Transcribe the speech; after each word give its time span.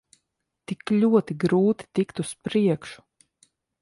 Tik 0.71 0.93
ļoti 1.03 1.37
grūti 1.43 1.87
tikt 1.99 2.23
uz 2.25 2.33
priekšu. 2.49 3.07